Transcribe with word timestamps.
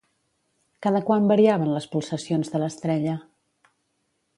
Cada 0.85 1.01
quant 1.09 1.29
variaven 1.33 1.71
les 1.75 1.87
pulsacions 1.93 2.53
de 2.55 2.63
l'estrella? 2.65 3.19